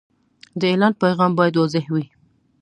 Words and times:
د 0.59 0.61
اعلان 0.71 0.93
پیغام 1.03 1.31
باید 1.39 1.55
واضح 1.57 1.85
وي. 1.93 2.05